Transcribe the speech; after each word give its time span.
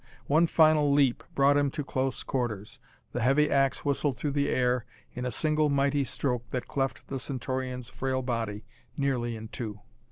One 0.25 0.47
final 0.47 0.91
leap 0.91 1.23
brought 1.35 1.57
him 1.57 1.69
to 1.69 1.83
close 1.83 2.23
quarters. 2.23 2.79
The 3.11 3.21
heavy 3.21 3.51
ax 3.51 3.85
whistled 3.85 4.17
through 4.17 4.31
the 4.31 4.49
air 4.49 4.83
in 5.13 5.27
a 5.27 5.29
single 5.31 5.69
mighty 5.69 6.05
stroke 6.05 6.49
that 6.49 6.67
cleft 6.67 7.05
the 7.07 7.19
Centaurian's 7.19 7.91
frail 7.91 8.23
body 8.23 8.65
nearly 8.97 9.35
in 9.35 9.49
two. 9.49 9.81